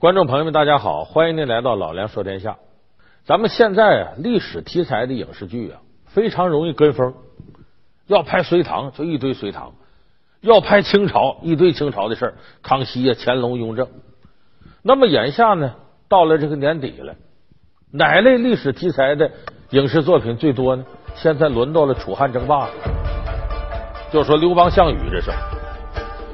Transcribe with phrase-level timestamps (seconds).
[0.00, 2.56] 观众朋友们，大家好，欢迎您来到老梁说天下。
[3.26, 7.12] 咱们现在啊，历史题材的影视剧啊，非常容易跟风。
[8.06, 9.74] 要拍隋唐就一堆隋唐，
[10.40, 13.88] 要拍清朝一堆清朝的事儿，康熙呀、乾隆、雍正。
[14.80, 15.74] 那么眼下呢，
[16.08, 17.14] 到了这个年底了，
[17.92, 19.30] 哪类历史题材的
[19.68, 20.86] 影视作品最多呢？
[21.14, 22.70] 现在轮到了楚汉争霸了，
[24.10, 25.30] 就说刘邦、项羽这事。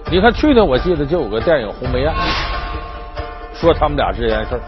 [0.08, 2.12] 你看去年我记得就有个电影《鸿门宴》。
[3.58, 4.60] 说他们俩这件事儿，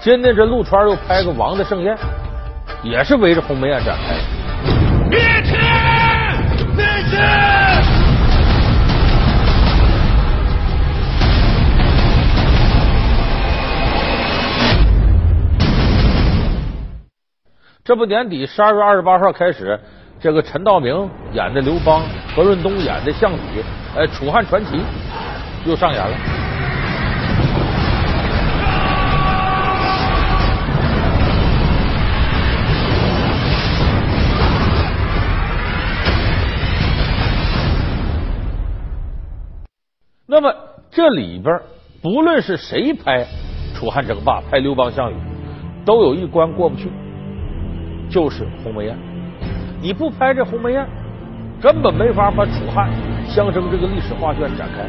[0.00, 1.94] 今天这陆川又拍个《王的盛宴》，
[2.82, 4.14] 也是围着鸿门宴展开。
[5.10, 5.60] 灭天！
[6.74, 7.20] 灭秦！
[17.84, 19.78] 这不年底十二月二十八号开始，
[20.18, 22.02] 这个陈道明演的刘邦，
[22.34, 23.62] 何润东演的项羽，
[23.96, 24.76] 哎，《楚汉传奇》
[25.66, 26.16] 又上演了。
[40.30, 40.54] 那么
[40.92, 41.58] 这里边
[42.00, 43.26] 不论是谁拍
[43.74, 45.16] 楚汉争霸、拍刘邦、项羽，
[45.84, 46.88] 都有一关过不去，
[48.08, 48.96] 就是鸿门宴。
[49.82, 50.86] 你不拍这鸿门宴，
[51.60, 52.88] 根本没法把楚汉
[53.26, 54.88] 相争这个历史画卷展开。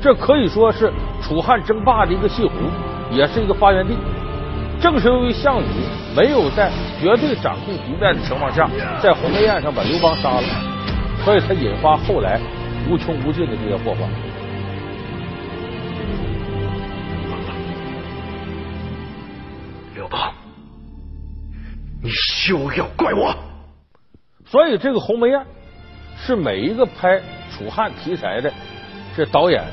[0.00, 2.54] 这可以说是楚汉争霸的一个戏湖，
[3.10, 3.94] 也是一个发源地。
[4.80, 5.66] 正是由于项羽
[6.16, 8.70] 没有在绝对掌控局面的情况下，
[9.02, 10.42] 在鸿门宴上把刘邦杀了，
[11.26, 12.40] 所以才引发后来
[12.88, 14.08] 无穷无尽的这些祸患。
[22.06, 23.34] 你休要怪我！
[24.44, 25.44] 所以这个鸿门宴
[26.16, 28.52] 是每一个拍楚汉题材的
[29.16, 29.64] 这导演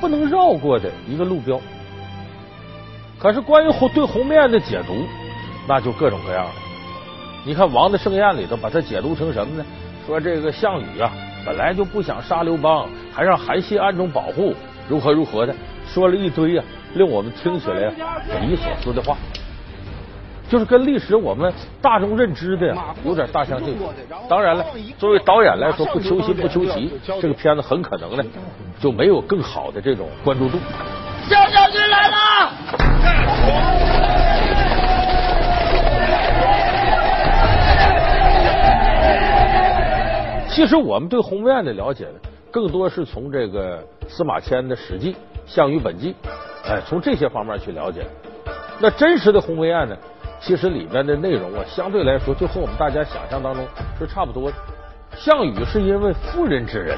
[0.00, 1.60] 不能绕过的一个路标。
[3.18, 5.04] 可是关于鸿对鸿门宴的解读，
[5.66, 6.52] 那就各种各样了。
[7.44, 9.66] 你看《王的盛宴》里头把它解读成什么呢？
[10.06, 11.10] 说这个项羽啊
[11.44, 14.54] 本来就不想杀刘邦，还让韩信暗中保护，
[14.88, 15.52] 如何如何的，
[15.88, 16.64] 说了一堆啊，
[16.94, 17.90] 令我们听起来
[18.28, 19.16] 匪夷所思的话。
[20.50, 23.86] 就是跟历史我们大众认知的有点大相径庭。
[24.28, 24.66] 当然了，
[24.98, 28.24] 作为导演来说，不求新不求奇，这个片子很可能呢
[28.80, 30.58] 就没有更好的这种关注度。
[31.28, 32.16] 肖将军来了！
[40.48, 42.18] 其实我们对鸿门宴的了解呢，
[42.50, 45.12] 更多是从这个司马迁的《史记》
[45.46, 46.12] 《项羽本纪》，
[46.68, 48.04] 哎，从这些方面去了解。
[48.80, 49.96] 那真实的鸿门宴呢？
[50.40, 53.64] 其实里面的内容啊，相对来说就和我们大家想象当中
[53.98, 54.56] 是差不多的。
[55.16, 56.96] 项羽是因为妇人之仁，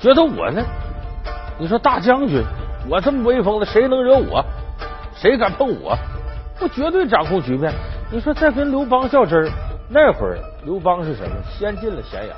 [0.00, 0.62] 觉得我呢，
[1.58, 2.42] 你说大将军，
[2.88, 4.44] 我这么威风的，谁能惹我？
[5.14, 5.96] 谁敢碰我？
[6.60, 7.72] 我绝对掌控局面。
[8.10, 9.50] 你说再跟刘邦较真儿，
[9.88, 11.36] 那会儿刘邦是什么？
[11.58, 12.36] 先进了咸阳，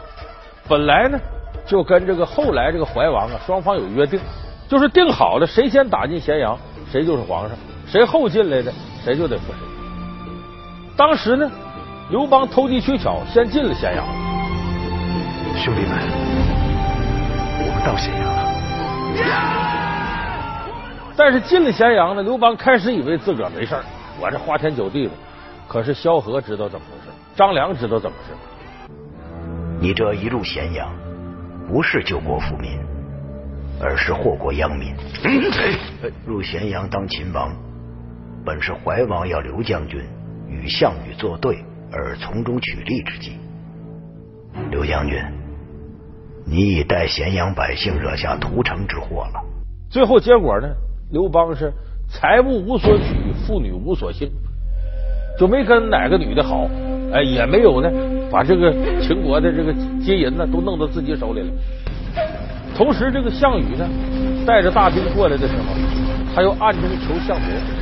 [0.68, 1.18] 本来呢
[1.64, 4.20] 就跟这个后来这个怀王啊，双方有约定，
[4.68, 6.58] 就是定好了，谁先打进咸阳，
[6.90, 8.72] 谁就是皇上；谁后进来的。
[9.04, 9.58] 谁就得服谁。
[10.96, 11.50] 当时呢，
[12.10, 14.04] 刘邦投机取巧，先进了咸阳。
[15.56, 15.90] 兄弟们，
[17.60, 18.38] 我们到咸阳了。
[21.16, 23.74] 但是进了咸阳呢，刘邦开始以为自个儿没事
[24.20, 25.12] 我这花天酒地的。
[25.66, 28.34] 可是萧何知道怎么回事，张良知道怎么回事。
[29.80, 30.88] 你这一入咸阳，
[31.68, 32.78] 不是救国富民，
[33.80, 34.94] 而是祸国殃民。
[36.24, 37.52] 入咸阳当秦王。
[38.48, 40.00] 本是怀王要刘将军
[40.48, 41.58] 与项羽作对
[41.92, 43.32] 而从中取利之计。
[44.70, 45.22] 刘将军，
[46.46, 49.44] 你已带咸阳百姓惹下屠城之祸了。
[49.90, 50.68] 最后结果呢？
[51.10, 51.70] 刘邦是
[52.08, 54.30] 财物无所取，妇女无所幸，
[55.38, 56.66] 就没跟哪个女的好，
[57.12, 57.92] 哎，也没有呢，
[58.32, 58.72] 把这个
[59.02, 61.52] 秦国的这个金银呢都弄到自己手里了。
[62.74, 63.86] 同时，这个项羽呢，
[64.46, 65.64] 带着大兵过来的时候，
[66.34, 67.77] 他又暗中求项伯。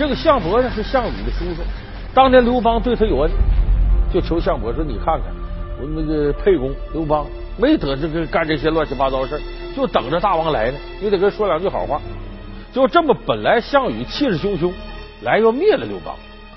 [0.00, 1.60] 这个项伯呢是项羽的叔叔，
[2.14, 3.30] 当年刘邦对他有恩，
[4.10, 5.24] 就求项伯说：“你看看
[5.78, 7.26] 我那个沛公刘邦
[7.58, 9.38] 没得这个干这些乱七八糟的事
[9.76, 12.00] 就等着大王来呢，你得跟说两句好话。”
[12.72, 14.72] 就这么，本来项羽气势汹汹
[15.20, 16.16] 来要灭了刘邦，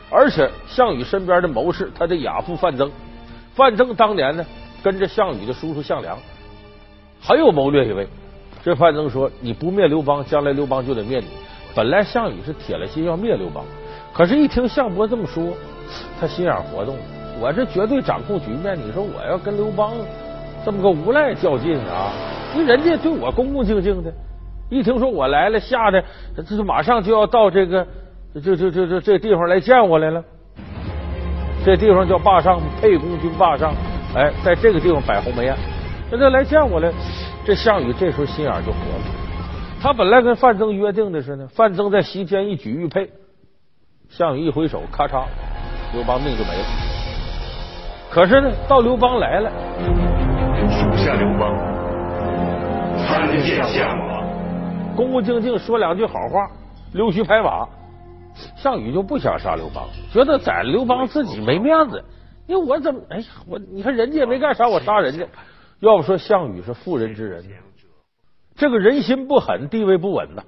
[0.10, 2.90] 而且项羽身边的谋士，他的亚父范增，
[3.56, 4.46] 范增当年呢
[4.82, 6.18] 跟着项羽的叔叔项梁
[7.22, 8.08] 很有谋略一位。
[8.64, 11.26] 这范增说：“你不灭刘邦，将来刘邦就得灭你。”
[11.76, 13.64] 本来项羽是铁了心要灭刘邦，
[14.14, 15.54] 可是，一听项伯这么说，
[16.20, 16.96] 他心眼活动。
[17.40, 19.92] 我这绝对掌控局面，你说我要跟刘邦
[20.64, 22.14] 这么个无赖较劲啊？
[22.56, 24.14] 那人家对我恭恭敬敬的，
[24.70, 26.04] 一听说我来了，吓得
[26.36, 27.86] 这这马上就要到这个
[28.36, 30.24] 这这这这这地方来见我来了。
[31.66, 33.74] 这地方叫霸上，沛公军霸上。
[34.16, 35.56] 哎，在这个地方摆鸿门宴，
[36.12, 36.92] 那他来见我来。
[37.44, 39.23] 这项羽这时候心眼就活了。
[39.84, 43.10] 他本来跟范增约定的是呢，范增在席间一举玉佩，
[44.08, 45.26] 项羽一挥手，咔嚓，
[45.92, 46.64] 刘邦命就没了。
[48.10, 49.52] 可是呢，到刘邦来了，
[50.72, 51.54] 属下刘邦
[52.98, 56.50] 参见项王，恭恭敬敬说两句好话，
[56.94, 57.68] 溜须拍马。
[58.56, 59.84] 项羽就不想杀刘邦，
[60.14, 62.02] 觉得宰了刘邦自己没面子。
[62.48, 65.26] 因为我怎么哎呀，我你看人家也没干啥，我杀人家。
[65.82, 67.44] 要不说项羽是妇人之仁，
[68.56, 70.44] 这个人心不狠，地位不稳呐。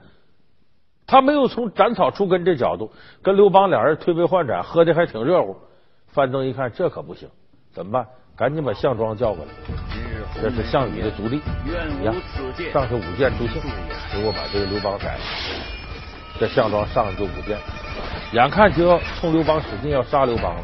[1.08, 2.92] 他没有从斩草除根这角度
[3.22, 5.56] 跟刘邦俩人推杯换盏，喝的还挺热乎。
[6.08, 7.30] 范增一看这可不行，
[7.74, 8.08] 怎么办？
[8.38, 9.52] 赶紧把项庄叫过来。
[10.42, 11.40] 这是项羽的族弟，
[12.74, 13.62] 上去舞剑助兴，
[14.12, 15.20] 结果把这个刘邦宰了。
[16.38, 17.58] 这项庄上去就舞剑，
[18.34, 20.62] 眼看就要冲刘邦使劲要杀刘邦了。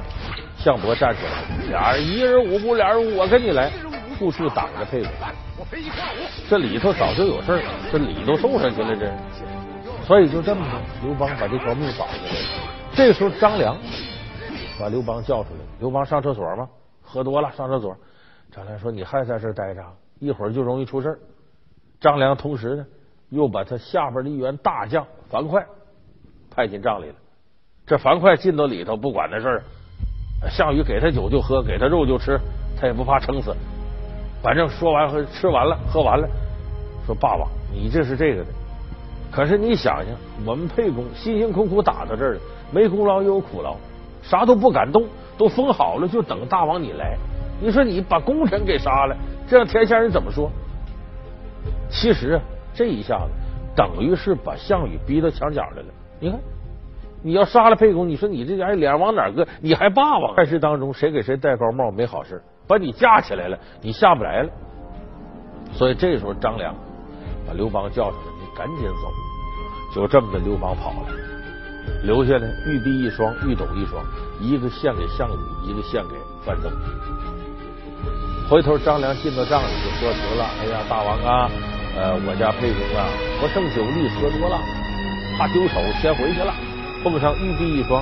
[0.57, 3.71] 项伯站起来，俩人一人五步，俩人我跟你来，
[4.21, 5.11] 处处挡着沛公。
[6.47, 9.11] 这里头早就有事儿，这礼都送上去了，这
[10.05, 12.69] 所以就这么着，刘邦把这条命保下来了。
[12.93, 13.75] 这时候张良
[14.79, 16.69] 把刘邦叫出来，刘邦上厕所吗？
[17.01, 17.97] 喝多了上厕所。
[18.51, 19.83] 张良说：“你还在这待着，
[20.19, 21.19] 一会儿就容易出事儿。”
[21.99, 22.85] 张良同时呢，
[23.29, 25.65] 又把他下边的一员大将樊哙
[26.51, 27.15] 派进帐里了。
[27.87, 29.63] 这樊哙进到里头，不管那事儿。
[30.49, 32.39] 项羽给他酒就喝，给他肉就吃，
[32.79, 33.55] 他也不怕撑死。
[34.41, 36.27] 反正说完喝吃完了，喝完了，
[37.05, 38.49] 说爸爸，你这是这个的。
[39.31, 40.15] 可是你想想，
[40.45, 42.39] 我们沛公辛辛苦苦打到这儿了，
[42.71, 43.75] 没功劳也有苦劳，
[44.21, 45.05] 啥都不敢动，
[45.37, 47.15] 都封好了，就等大王你来。
[47.61, 49.15] 你说你把功臣给杀了，
[49.47, 50.49] 这让天下人怎么说？
[51.89, 52.39] 其实
[52.73, 53.31] 这一下子
[53.75, 55.87] 等于是把项羽逼到墙角来了。
[56.19, 56.39] 你看。
[57.23, 59.47] 你要杀了沛公，你说你这家脸往哪搁？
[59.61, 60.35] 你还霸王？
[60.35, 64.49] 战事当中谁给谁戴高帽没好事，把你架起来了，你下不来了。
[65.73, 66.73] 所以这时候张良
[67.45, 69.11] 把刘邦叫出来，你赶紧走。
[69.93, 71.11] 就这么的，刘邦跑了，
[72.03, 74.01] 留下呢玉璧一双，玉斗一双，
[74.39, 76.15] 一个献给项羽，一个献给
[76.45, 76.71] 范增。
[78.49, 81.49] 回头张良进到帐里就说得了，哎呀，大王啊，
[81.95, 83.07] 呃，我家沛公啊，
[83.41, 84.57] 不胜酒力，喝多了，
[85.37, 86.53] 怕丢手，先回去了。
[87.03, 88.01] 奉上玉璧一双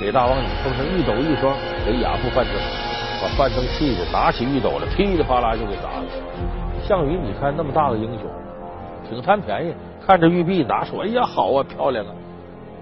[0.00, 1.54] 给大王你，奉上玉斗一双
[1.84, 2.54] 给亚父范增，
[3.20, 6.04] 把范增气的拿起玉斗来，噼里啪啦就给砸了。
[6.86, 8.30] 项羽，你看那么大个英雄，
[9.08, 9.74] 挺贪便宜，
[10.06, 12.12] 看着玉璧拿出，哎呀，好啊，漂亮啊，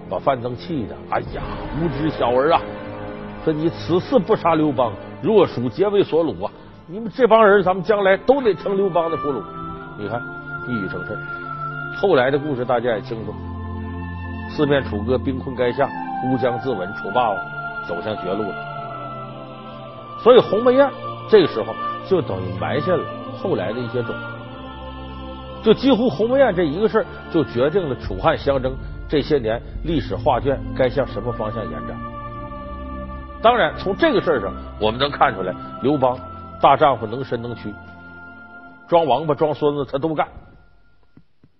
[0.09, 1.41] 把范增气的，哎呀，
[1.79, 2.61] 无知小儿啊！
[3.43, 4.91] 说你此次不杀刘邦，
[5.21, 6.51] 若属皆为所虏啊！
[6.87, 9.41] 你们这帮人，咱们将来都得成刘邦的俘虏。
[9.97, 10.21] 你看
[10.67, 11.17] 一语成谶。
[11.97, 13.33] 后来的故事大家也清楚。
[14.49, 15.89] 四面楚歌，兵困垓下，
[16.27, 17.37] 乌江自刎，楚霸王
[17.87, 18.74] 走向绝路了。
[20.25, 20.91] 所以鸿门宴
[21.29, 21.75] 这个时候
[22.07, 23.03] 就等于埋下了
[23.37, 24.25] 后来的一些种子，
[25.61, 28.75] 就几乎鸿门宴这一个事儿就决定了楚汉相争
[29.07, 31.95] 这些年历史画卷该向什么方向延展。
[33.43, 34.51] 当然，从这个事儿上
[34.81, 36.17] 我们能看出来，刘邦
[36.59, 37.71] 大丈夫能伸能屈，
[38.87, 40.27] 装王八装孙子他都干。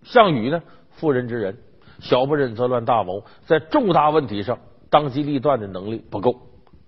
[0.01, 1.55] 项羽呢，妇人之仁。
[1.99, 4.57] 小不忍则乱大谋，在重大问题上
[4.89, 6.35] 当机立断的能力不够，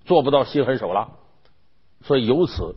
[0.05, 1.07] 做不到心狠手辣，
[2.03, 2.75] 所以由此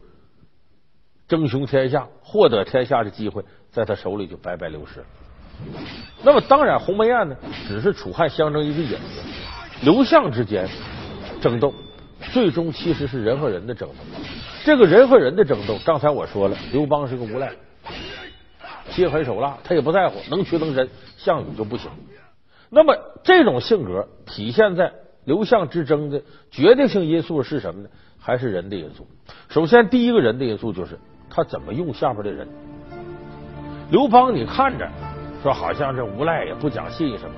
[1.29, 5.07] 争雄天下、获得天下的机会，在他手里就白白流失了。
[6.23, 7.37] 那么，当然鸿门宴呢，
[7.69, 9.23] 只是楚汉相争一个引子。
[9.83, 10.69] 刘项之间
[11.41, 11.73] 争斗，
[12.33, 13.95] 最终其实是人和人的争斗。
[14.65, 17.53] 这个人和人的争斗，刚才我说了，刘邦是个无赖，
[18.91, 20.89] 心狠手辣，他也不在乎，能屈能伸。
[21.17, 21.91] 项羽就不行。
[22.71, 24.93] 那么这种性格体现在
[25.25, 27.89] 刘项之争的决定性因素是什么呢？
[28.21, 29.07] 还是人的因素。
[29.49, 30.99] 首先，第一个人的因素就是
[31.29, 32.47] 他怎么用下边的人。
[33.91, 34.89] 刘邦，你看着
[35.43, 37.35] 说好像这无赖也不讲信义什么，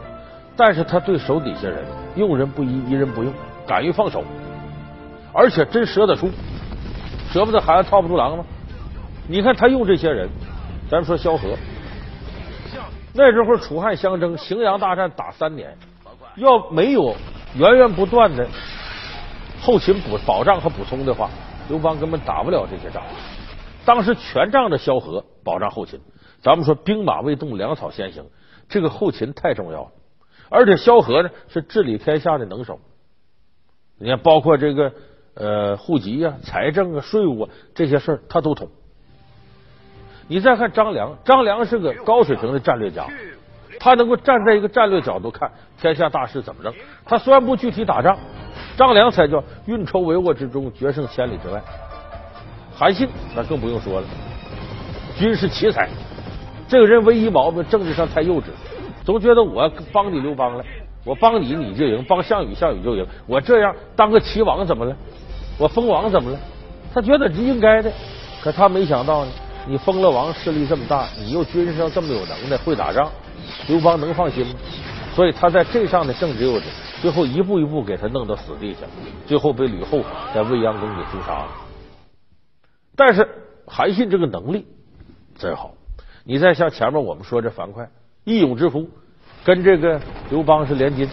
[0.56, 1.84] 但是他对手底下人
[2.16, 3.32] 用人不疑，疑人不用，
[3.66, 4.22] 敢于放手，
[5.32, 6.28] 而且真舍得出，
[7.30, 8.44] 舍不得孩子套不住狼吗？
[9.28, 10.28] 你看他用这些人，
[10.90, 11.56] 咱们说萧何。
[13.14, 15.76] 那时候楚汉相争，荥阳大战打三年，
[16.36, 17.14] 要没有
[17.54, 18.46] 源源不断的
[19.62, 21.30] 后勤补保障和补充的话，
[21.68, 23.00] 刘邦根本打不了这些仗。
[23.84, 26.00] 当时全仗着萧何保障后勤。
[26.42, 28.24] 咱们说兵马未动，粮草先行，
[28.68, 29.90] 这个后勤太重要了。
[30.50, 32.80] 而且萧何呢是治理天下的能手，
[33.98, 34.92] 你看包括这个
[35.34, 38.68] 呃户籍啊、财政啊、税务啊这些事儿他都通。
[40.26, 43.06] 你再看张良，张良是个高水平的战略家，
[43.78, 46.74] 他能够站在一个战略角度看天下大势怎么弄。
[47.04, 48.18] 他虽然不具体打仗，
[48.76, 51.62] 张良才叫运筹帷幄之中，决胜千里之外。
[52.74, 54.06] 韩信那更不用说了，
[55.18, 55.88] 军事奇才。
[56.68, 58.44] 这个人唯一毛病，政治上太幼稚，
[59.04, 60.64] 总觉得我帮你刘邦了，
[61.04, 63.06] 我帮你你就赢，帮项羽项羽就赢。
[63.26, 64.96] 我这样当个齐王怎么了？
[65.58, 66.38] 我封王怎么了？
[66.94, 67.92] 他觉得是应该的。
[68.42, 69.30] 可他没想到呢，
[69.68, 73.10] 你封了王，势力这么大，你又军事上这么有能耐，会打仗，
[73.68, 74.54] 刘邦能放心吗？
[75.14, 76.62] 所以他在这上的政治幼稚，
[77.02, 78.86] 最后一步一步给他弄到死地下，
[79.26, 81.48] 最后被吕后在未央宫给诛杀了。
[82.96, 83.28] 但是
[83.66, 84.64] 韩信这个能力
[85.36, 85.74] 真好，
[86.24, 87.86] 你再像前面我们说这樊哙，
[88.24, 88.88] 义勇之夫，
[89.44, 91.08] 跟这个刘邦是连襟。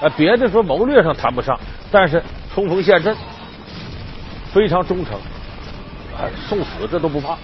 [0.00, 1.60] 啊，别的说谋略上谈不上，
[1.92, 3.14] 但是冲锋陷阵
[4.52, 5.20] 非常忠诚。
[6.48, 7.36] 送死这都不怕，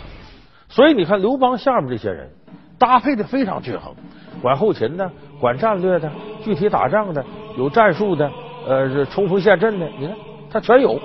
[0.69, 2.31] 所以你看刘邦下面这些人
[2.79, 3.93] 搭配的非常均衡，
[4.40, 6.11] 管后勤的，管战略的，
[6.42, 7.25] 具体打仗的，
[7.56, 8.30] 有战术的，
[8.66, 10.16] 呃，是冲锋陷阵的，你看
[10.50, 10.99] 他全有。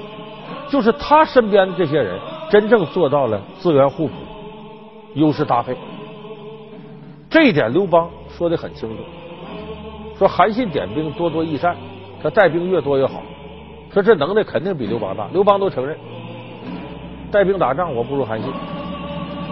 [0.68, 4.14] 就是他身边的这些人，真正做到了资源互补、
[5.14, 5.76] 优势搭配。
[7.30, 9.04] 这一点刘邦说的很清楚，
[10.18, 11.76] 说韩信点兵多多益善，
[12.22, 13.22] 他带兵越多越好，
[13.92, 15.96] 说这能耐肯定比刘邦大，刘邦都承认。
[17.32, 18.50] 带兵打仗，我不如韩信；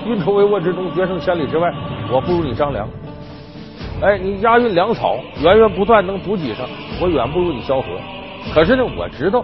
[0.07, 1.73] 运筹帷幄之中，决胜千里之外，
[2.11, 2.87] 我不如你张良。
[4.01, 6.67] 哎，你押运粮草，源源不断能补给上，
[6.99, 7.87] 我远不如你萧何。
[8.53, 9.43] 可是呢，我知道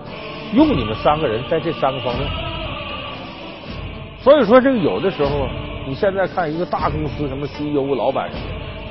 [0.53, 2.27] 用你们三个人在这三个方面。
[4.22, 5.48] 所以说，这个有的时候，
[5.88, 8.41] 你现在看一个大公司，什么 CEO、老板什么，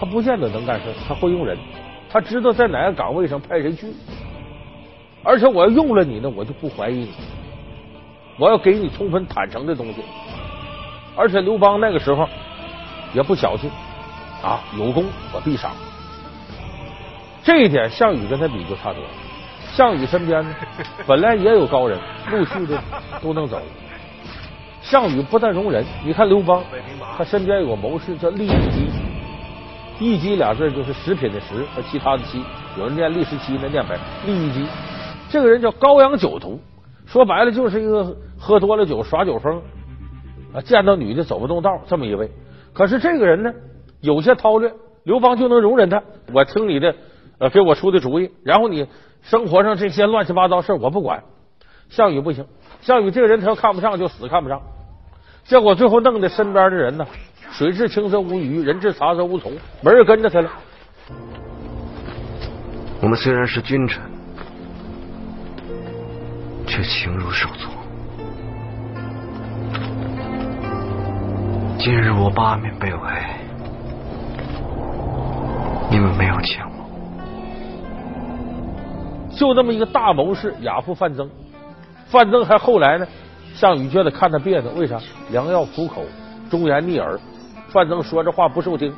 [0.00, 1.58] 他不见得能干事，他会用人，
[2.08, 3.88] 他知道在哪个岗位上派谁去。
[5.22, 7.10] 而且我要用了你呢，我就不怀疑你。
[8.38, 10.00] 我要给你充分坦诚的东西，
[11.16, 12.26] 而且刘邦那个时候
[13.12, 13.68] 也不小气
[14.42, 15.72] 啊，有功我必赏。
[17.42, 19.08] 这一点项羽跟他比就差多了。
[19.72, 20.54] 项羽身边呢，
[21.06, 21.98] 本来也有高人，
[22.30, 22.78] 陆续的
[23.22, 23.60] 都能走。
[24.80, 26.62] 项羽不但容人，你看刘邦，
[27.16, 28.88] 他身边有个谋士叫利益基，
[29.98, 32.42] 益基俩字就是食品的食和其他的其，
[32.76, 33.98] 有人念利十七，那念白。
[34.26, 34.66] 利益基
[35.28, 36.60] 这个人叫高阳酒徒。
[37.06, 39.62] 说白了就是一个喝多了酒耍酒疯
[40.52, 42.30] 啊，见到女的走不动道这么一位。
[42.74, 43.52] 可是这个人呢，
[44.00, 44.72] 有些韬略，
[45.04, 46.02] 刘邦就能容忍他。
[46.32, 46.94] 我听你的，
[47.38, 48.86] 呃，给我出的主意，然后你
[49.22, 51.22] 生活上这些乱七八糟事我不管。
[51.88, 52.46] 项羽不行，
[52.80, 54.60] 项羽这个人他要看不上就死看不上。
[55.44, 57.06] 结果最后弄得身边的人呢，
[57.50, 60.50] 水至清则无鱼，人至察则无从，没人跟着他了。
[63.00, 64.02] 我们虽然是君臣。
[66.70, 67.70] 却情如手足。
[71.78, 72.98] 今日我八面被围，
[75.90, 76.72] 你们没有见我。
[79.34, 81.30] 就这么一个大谋士，亚父范增。
[82.06, 83.06] 范增还后来呢，
[83.54, 85.00] 项羽觉得看他别扭，为啥？
[85.30, 86.02] 良药苦口，
[86.50, 87.18] 忠言逆耳。
[87.68, 88.92] 范增说这话不受听，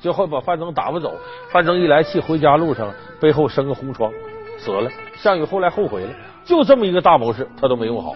[0.00, 1.14] 最后把范增打发走。
[1.50, 4.10] 范增一来气，回家路上背后生个红疮，
[4.58, 4.90] 死了。
[5.16, 6.10] 项羽后来后悔了。
[6.44, 8.14] 就这么一个大谋士，他都没用好。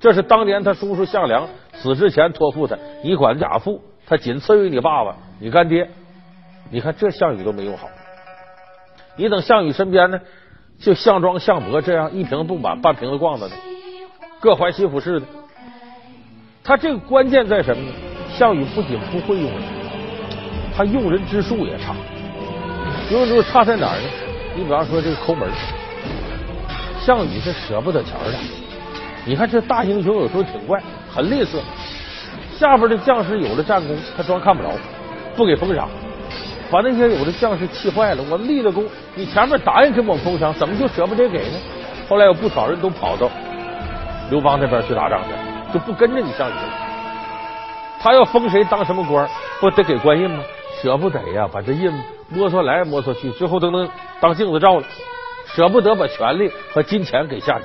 [0.00, 5.88] 这是当年他叔叔项梁死之前托付他，你管亚父，他仅次于你爸爸，你干爹。
[6.70, 7.88] 你看这项羽都没用好。
[9.16, 10.20] 你等项羽身边呢，
[10.78, 13.54] 就项庄、项伯这样一瓶不满半瓶子逛的呢，
[14.40, 15.26] 各怀心腹似的。
[16.62, 17.92] 他这个关键在什么呢？
[18.36, 19.62] 项羽不仅不会用人，
[20.76, 21.94] 他用人之术也差。
[23.10, 24.08] 用人之术差在哪儿呢？
[24.56, 25.48] 你比方说这个抠门。
[27.00, 28.34] 项羽是舍不得钱的，
[29.24, 31.60] 你看这大英雄有时候挺怪，很吝啬。
[32.58, 34.70] 下边的将士有了战功，他装看不着，
[35.36, 35.88] 不给封赏，
[36.70, 38.22] 把那些有的将士气坏了。
[38.30, 41.58] 我立了功，你前面答应给我们封赏，怎么就舍不得给呢？
[42.08, 43.28] 后来有不少人都跑到
[44.30, 46.70] 刘邦那边去打仗去，就不跟着你项羽了。
[48.00, 49.28] 他要封谁当什么官，
[49.60, 50.42] 不得给官印吗？
[50.80, 51.92] 舍不得呀，把这印
[52.28, 53.88] 摸索来摸索去，最后都能
[54.20, 54.84] 当镜子照了。
[55.54, 57.64] 舍不得把权力和金钱给下级，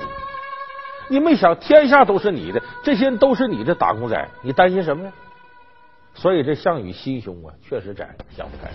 [1.08, 5.12] 你没想天下都是你的，这些都是你的打工仔，你担心什么呀？
[6.14, 8.70] 所以这项羽心胸啊，确实窄，想不开。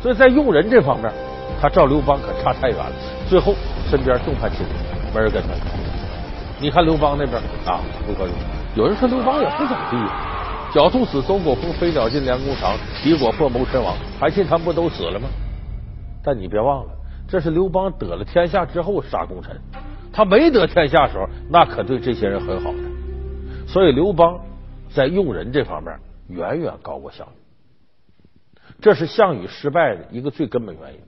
[0.00, 1.12] 所以在用人这方面，
[1.60, 2.92] 他照刘邦可差太远了。
[3.28, 3.54] 最后
[3.88, 5.48] 身边众叛亲离，没人跟他。
[6.60, 8.32] 你看刘邦那边啊，不可用。
[8.76, 13.94] 有人说刘邦也不怎么地，狡兔死，走狗烹；飞鸟尽，良弓藏；敌国破，谋臣亡。
[14.20, 15.28] 韩信他们不都死了吗？
[16.24, 16.90] 但你别忘了。
[17.28, 19.58] 这是刘邦得了天下之后杀功臣，
[20.12, 22.78] 他没得天下时候，那可对这些人很好的。
[23.66, 24.38] 所以刘邦
[24.94, 27.40] 在用人这方面远远高过项羽。
[28.80, 31.00] 这是项羽失败的一个最根本原因。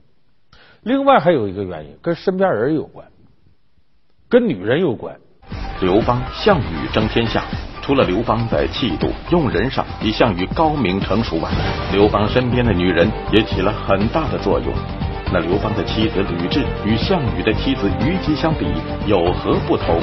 [0.83, 3.07] 另外还有一个原因跟身边人有关，
[4.29, 5.17] 跟女人有关。
[5.81, 7.43] 刘邦、项羽争天下，
[7.81, 11.49] 除了刘邦在气度、用人上比项羽高明成熟外，
[11.91, 14.73] 刘邦身边的女人也起了很大的作用。
[15.33, 18.65] 那刘邦的妻子吕雉与项羽的妻子虞姬相比
[19.07, 19.99] 有何不同？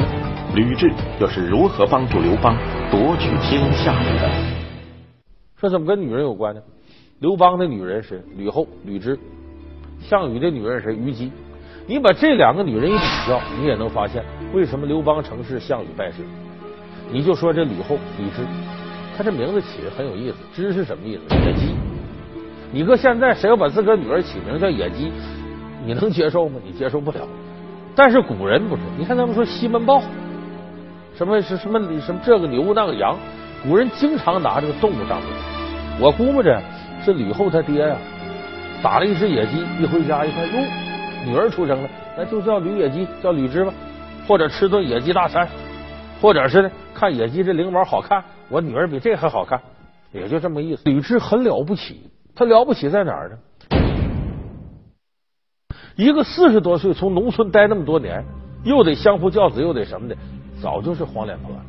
[0.54, 2.54] 吕雉又是如何帮助刘邦
[2.90, 4.20] 夺取天下的呢？
[5.58, 6.60] 这怎么跟女人有关呢？
[7.20, 9.16] 刘邦的女人是吕后、吕雉，
[9.98, 11.32] 项羽的女人是虞姬。
[11.86, 16.18] 你把这两个女人一比较，你也能发现为什么刘邦成事，项羽败事。
[17.10, 18.44] 你就说这吕后、吕雉，
[19.16, 21.34] 她这名字起的很有意思，雉是什么意思？
[21.34, 21.74] 野鸡。
[22.70, 25.10] 你搁现在谁要把自个女儿起名叫野鸡，
[25.86, 26.60] 你能接受吗？
[26.62, 27.26] 你接受不了。
[27.94, 30.02] 但是古人不是，你看他们说西门豹，
[31.16, 33.16] 什么是什么什么这个牛那个羊，
[33.62, 35.30] 古人经常拿这个动物当名。
[36.00, 36.62] 我估摸着。
[37.04, 37.96] 是吕后他爹呀，
[38.80, 40.62] 打了一只野鸡，一回家一看，哟，
[41.26, 43.74] 女儿出生了，那就叫吕野鸡，叫吕雉吧。
[44.28, 45.48] 或者吃顿野鸡大餐，
[46.20, 49.60] 或者是呢，看野鸡这翎毛好看，我女儿比这还好看，
[50.12, 50.82] 也就这么意思。
[50.84, 53.36] 吕雉很了不起，她了不起在哪儿呢？
[55.96, 58.24] 一个四十多岁从农村待那么多年，
[58.62, 60.16] 又得相夫教子，又得什么的，
[60.62, 61.60] 早就是黄脸婆了，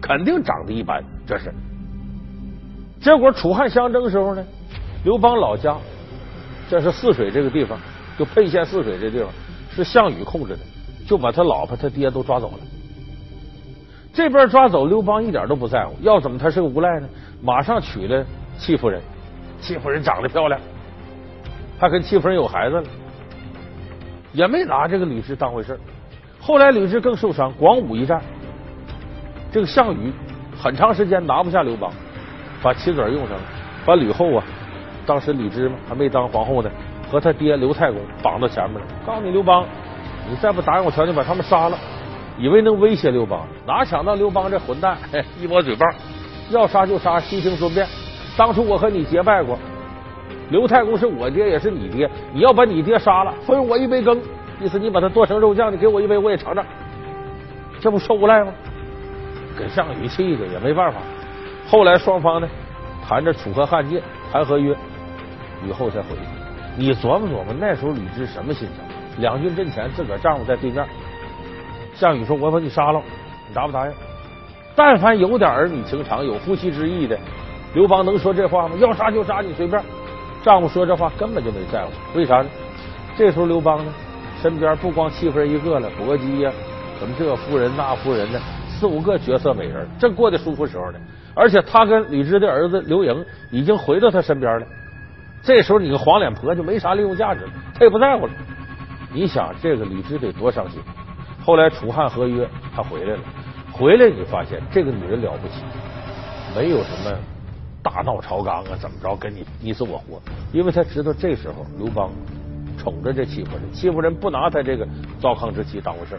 [0.00, 1.02] 肯定长得一般。
[1.26, 1.52] 这是
[3.00, 4.46] 结果，楚汉相争时候呢？
[5.02, 5.76] 刘邦老家，
[6.68, 7.76] 这是泗水这个地方，
[8.16, 9.28] 就沛县泗水这地方
[9.70, 10.60] 是项羽控制的，
[11.08, 12.58] 就把他老婆他爹都抓走了。
[14.12, 17.08] 这边抓走刘邦一点都不在乎，要怎么他是个无赖呢？
[17.42, 18.24] 马上娶了
[18.58, 19.00] 戚夫人，
[19.60, 20.60] 戚夫人长得漂亮，
[21.78, 22.84] 还跟戚夫人有孩子了，
[24.32, 25.78] 也没拿这个吕雉当回事。
[26.40, 28.20] 后来吕雉更受伤，广武一战，
[29.52, 30.12] 这个项羽
[30.58, 31.90] 很长时间拿不下刘邦，
[32.62, 33.42] 把棋子用上了，
[33.84, 34.42] 把吕后啊。
[35.06, 36.70] 当时吕雉嘛还没当皇后呢，
[37.10, 38.86] 和他爹刘太公绑到前面了。
[39.04, 39.64] 告诉你刘邦，
[40.28, 41.76] 你再不答应我条件，把他们杀了，
[42.38, 44.96] 以为能威胁刘邦，哪想到刘邦这混蛋，
[45.40, 45.86] 一抹嘴巴，
[46.50, 47.86] 要杀就杀，悉听尊便。
[48.36, 49.58] 当初我和你结拜过，
[50.50, 54.20] 刘太公是我爹，也是你爹，你要把你爹杀了，分我一杯羹，
[54.60, 56.64] 意思你把它剁成肉酱，你给我一杯，我也尝尝。
[57.80, 58.52] 这不受无赖吗？
[59.58, 61.00] 给项羽气的也没办法。
[61.68, 62.48] 后来双方呢
[63.06, 64.76] 谈着楚河汉界，谈合约。
[65.64, 66.22] 吕后才回去，
[66.76, 69.22] 你琢磨琢磨，那时候吕雉什么心情？
[69.22, 70.86] 两军阵前，自个儿丈夫在对面。
[71.94, 73.02] 项羽说：“我把你杀了，
[73.46, 73.92] 你答不答应？”
[74.74, 77.18] 但凡有点儿女情长、有夫妻之意的，
[77.74, 78.76] 刘邦能说这话吗？
[78.78, 79.82] 要杀就杀，你随便。
[80.42, 82.48] 丈夫说这话根本就没在乎，为啥呢？
[83.18, 83.92] 这时候刘邦呢，
[84.42, 86.52] 身边不光戚夫人一个了，薄姬呀，
[86.98, 90.98] 什么这夫人那夫人的，四五个绝色美人，正过得舒服时候呢。
[91.34, 94.66] 而且他跟吕雉的儿子刘盈已经回到他身边了。
[95.42, 98.32] 这时候你个黄脸婆就没啥利用价值了，他也不在乎了。
[99.12, 100.80] 你想这个吕雉得多伤心。
[101.44, 103.20] 后来楚汉合约，他回来了，
[103.72, 105.54] 回来你发现这个女人了不起，
[106.54, 107.16] 没有什么
[107.82, 110.20] 大闹朝纲啊，怎么着跟你你死我活，
[110.52, 112.10] 因为他知道这时候刘邦
[112.80, 114.88] 宠着这戚夫人，戚夫人不拿他这个
[115.20, 116.18] 糟糠之妻当回事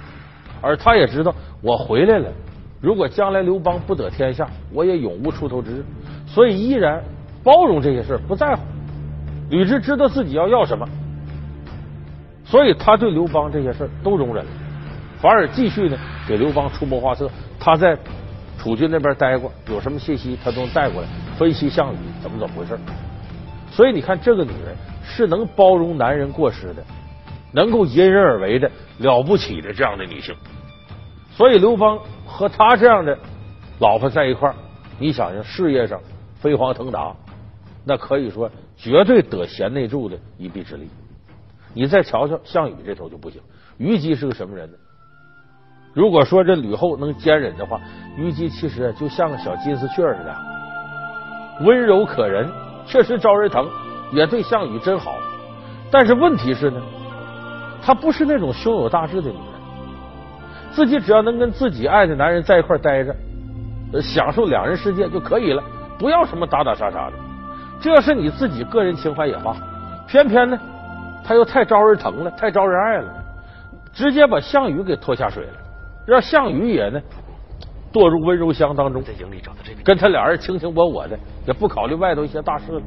[0.61, 2.31] 而他也知道我回来了，
[2.79, 5.85] 如果将来刘邦不得天下，我也永无出头之日，
[6.27, 7.01] 所以依然
[7.43, 8.61] 包容这些事不在乎。
[9.49, 10.87] 吕雉知道自己要要什么，
[12.45, 14.51] 所以他对刘邦这些事都容忍了，
[15.19, 15.97] 反而继续呢
[16.27, 17.27] 给刘邦出谋划策。
[17.59, 17.97] 他在
[18.59, 22.77] 楚军那边待过，有什么信息他都带过来分析项羽怎么怎么回事。
[23.71, 24.75] 所以你看，这个女人
[25.11, 26.83] 是能包容男人过失的，
[27.51, 30.33] 能够因人而为的了不起的这样的女性。
[31.31, 33.17] 所以刘邦和他这样的
[33.79, 34.55] 老婆在一块儿，
[34.97, 35.99] 你想想事业上
[36.39, 37.13] 飞黄腾达。
[37.83, 40.87] 那可以说绝对得贤内助的一臂之力。
[41.73, 43.41] 你再瞧瞧项羽这头就不行。
[43.77, 44.77] 虞姬是个什么人呢？
[45.93, 47.81] 如果说这吕后能坚忍的话，
[48.15, 50.35] 虞姬其实就像个小金丝雀似的，
[51.65, 52.47] 温柔可人，
[52.85, 53.67] 确实招人疼，
[54.11, 55.15] 也对项羽真好。
[55.91, 56.81] 但是问题是呢，
[57.81, 59.45] 她不是那种胸有大志的女人。
[60.71, 63.13] 自己只要能跟自己爱的男人在一块待着，
[64.01, 65.61] 享受两人世界就可以了，
[65.99, 67.13] 不要什么打打杀杀的。
[67.81, 69.53] 这是你自己个人情怀也罢，
[70.07, 70.57] 偏偏呢，
[71.25, 73.13] 他又太招人疼了，太招人爱了，
[73.91, 75.53] 直接把项羽给拖下水了，
[76.07, 77.01] 让项羽也呢
[77.91, 82.81] 堕入温柔乡当中，在营里找到这个，跟他俩人卿卿我我的，也不考虑外头一些大事了。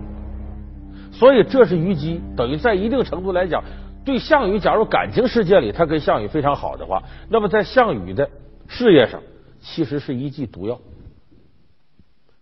[1.14, 3.64] 所以这是虞姬，等于在一定程度来讲，
[4.04, 8.28] 对项羽，假如感情世界里他跟项羽非常好的话，那么在项羽的
[8.68, 9.22] 事业上，
[9.60, 10.78] 其实是一剂毒药。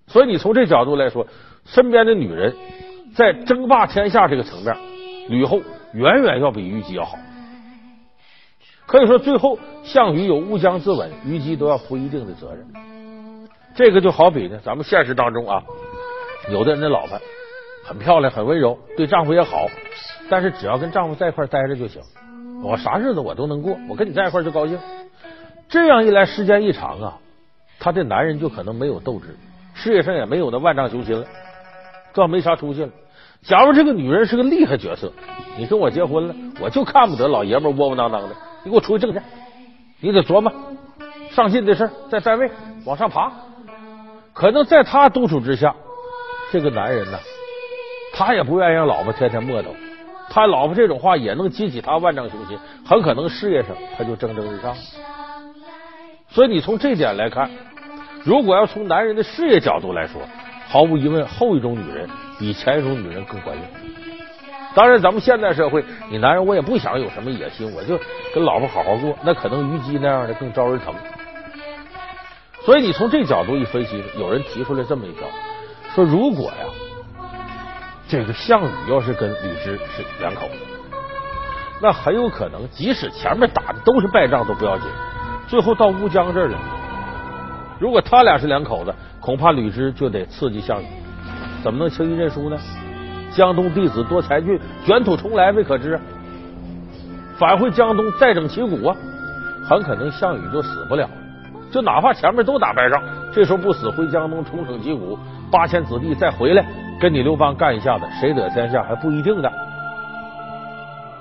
[0.09, 1.27] 所以你从这角度来说。
[1.65, 2.57] 身边的女人
[3.15, 4.77] 在争霸天下这个层面，
[5.29, 7.17] 吕后远远要比虞姬要好。
[8.85, 12.67] 可以说，最后项羽有乌江自刎，虞姬都要负一定的责任。
[13.77, 15.63] 这个就好比呢，咱们现实当中啊，
[16.51, 17.17] 有的人的老婆
[17.85, 19.67] 很漂亮、很温柔，对丈夫也好，
[20.31, 22.01] 但是只要跟丈夫在一块待着就行，
[22.63, 24.79] 我啥日子我都能过，我跟你在一块就高兴。
[25.69, 27.19] 这样一来，时间一长啊，
[27.81, 29.37] 他的男人就可能没有斗志，
[29.75, 31.27] 事业上也没有那万丈雄心了，
[32.13, 32.91] 更没啥出息了。
[33.43, 35.13] 假如这个女人是个厉害角色，
[35.57, 39.23] 你跟我结婚了，我就看不得老爷们窝窝囊囊的，你给我出去挣钱，
[40.01, 40.53] 你得琢磨
[41.31, 42.51] 上进的事，在单位
[42.85, 43.33] 往上爬。
[44.33, 45.75] 可能在他督促之下，
[46.53, 47.19] 这个男人呢，
[48.13, 49.67] 他也不愿意让老婆天天磨叨。
[50.29, 54.75] 他老婆这种话也能激起他万丈雄心，很可能事业上他就蒸蒸日上。
[56.29, 57.51] 所以你从这点来看，
[58.25, 60.23] 如果要从男人的事业角度来说，
[60.69, 63.65] 毫无疑问后一种女人比前一种女人更管用。
[64.75, 68.01] 当然，咱们现代社会，你男人我也不想有什么野心，我就
[68.35, 70.95] 跟老婆好好过，那可能虞姬那样的更招人疼。
[72.65, 75.29] 所以你从这角度一分析，有人提出来这么一条，
[75.95, 76.65] 说如果呀，
[78.13, 80.57] 这个项羽要是跟吕雉是两口子，
[81.81, 84.87] 那很有可能，即使前面打的都是败仗都不要紧，
[85.49, 86.59] 最后到乌江这儿了，
[87.79, 90.87] 如果他俩是两口子，恐怕吕雉就得刺激项羽，
[91.63, 92.59] 怎么能轻易认输呢？
[93.35, 95.99] 江东弟子多才俊，卷土重来未可知，
[97.39, 98.95] 返回江东再整旗鼓啊，
[99.67, 101.09] 很可能项羽就死不了。
[101.71, 105.19] 就哪怕前面都打败仗，这时候不死回江东重整旗鼓，
[105.51, 106.63] 八千子弟再回来
[107.03, 109.53] 跟你刘邦干一下子，谁得天下还不一定的。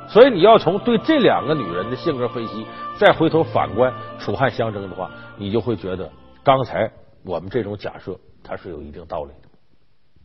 [0.08, 2.68] 所以你要从对这两个女人的性格分析，
[3.00, 6.08] 再回头反观楚汉相争的话，你就会觉得
[6.44, 6.92] 刚才
[7.26, 9.50] 我们这种假设它是有一定道理的。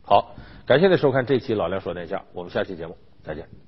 [0.03, 0.35] 好，
[0.67, 3.66] 感谢您收看这期老梁说天下，我们下期节目再见。